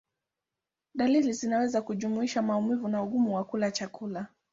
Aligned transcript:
Dalili 0.95 1.33
zinaweza 1.33 1.81
kujumuisha 1.81 2.41
maumivu 2.41 2.87
na 2.87 3.03
ugumu 3.03 3.35
wa 3.35 3.43
kula 3.43 3.71
chakula. 3.71 4.27